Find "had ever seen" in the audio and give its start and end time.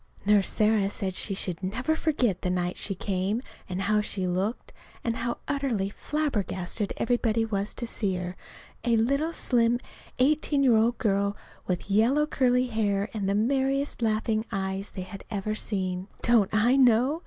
15.03-16.07